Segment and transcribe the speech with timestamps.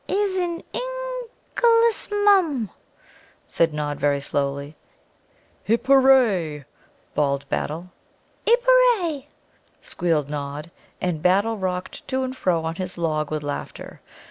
[0.07, 2.71] '""'Izziningulissmum,'"
[3.47, 4.75] said Nod very slowly.
[5.63, 6.65] "'Hip, hooray!'"
[7.13, 7.91] bawled Battle.
[8.47, 9.27] "'Ippooray!"
[9.79, 10.71] squealed Nod.
[10.99, 14.01] And Battle rocked to and fro on his log with laughter.